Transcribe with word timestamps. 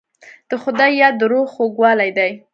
د 0.49 0.51
خدای 0.63 0.91
یاد 1.01 1.15
د 1.19 1.21
روح 1.31 1.45
خوږوالی 1.53 2.09
دی. 2.17 2.31